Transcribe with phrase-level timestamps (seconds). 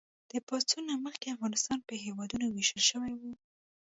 [0.31, 3.21] د پاڅون نه مخکې افغانستان په هېوادونو ویشل شوی و.